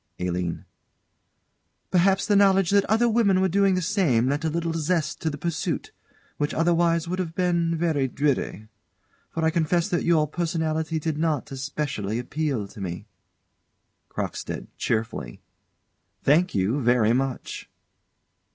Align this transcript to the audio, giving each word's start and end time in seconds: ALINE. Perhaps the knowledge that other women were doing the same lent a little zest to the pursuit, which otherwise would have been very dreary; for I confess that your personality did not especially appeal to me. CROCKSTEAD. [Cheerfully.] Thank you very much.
ALINE. 0.17 0.65
Perhaps 1.91 2.25
the 2.25 2.35
knowledge 2.35 2.71
that 2.71 2.85
other 2.85 3.07
women 3.07 3.39
were 3.39 3.47
doing 3.47 3.75
the 3.75 3.83
same 3.83 4.27
lent 4.27 4.43
a 4.43 4.49
little 4.49 4.73
zest 4.73 5.21
to 5.21 5.29
the 5.29 5.37
pursuit, 5.37 5.91
which 6.37 6.55
otherwise 6.55 7.07
would 7.07 7.19
have 7.19 7.35
been 7.35 7.77
very 7.77 8.07
dreary; 8.07 8.67
for 9.29 9.45
I 9.45 9.51
confess 9.51 9.87
that 9.89 10.03
your 10.03 10.27
personality 10.27 10.97
did 10.97 11.19
not 11.19 11.51
especially 11.51 12.17
appeal 12.17 12.67
to 12.69 12.81
me. 12.81 13.05
CROCKSTEAD. 14.09 14.69
[Cheerfully.] 14.75 15.39
Thank 16.23 16.55
you 16.55 16.81
very 16.81 17.13
much. 17.13 17.69